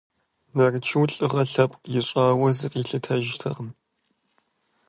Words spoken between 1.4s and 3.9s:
лъэпкъ ищӀауэ зыкъилъытэжыртэкъым.